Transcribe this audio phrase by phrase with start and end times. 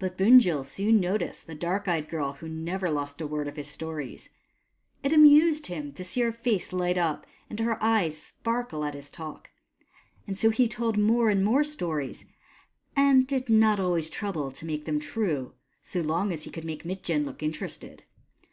[0.00, 3.68] But Bunjil soon noticed the dark eyed girl who never lost a word of his
[3.68, 4.28] stories.
[5.04, 9.08] It amused him to see her face light up and her eyes sparkle at his
[9.08, 9.50] talk;
[10.26, 12.24] and so he told more and more stories,
[12.96, 16.84] and did not always trouble to make them true, so long as he could make
[16.84, 18.02] Mitjen look interested.